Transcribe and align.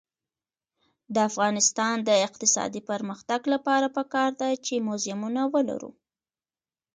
د 1.13 1.15
افغانستان 1.29 1.95
د 2.07 2.09
اقتصادي 2.27 2.81
پرمختګ 2.89 3.41
لپاره 3.53 3.87
پکار 3.97 4.29
ده 4.41 4.49
چې 4.65 4.83
موزیمونه 4.87 5.41
ولرو. 5.53 5.91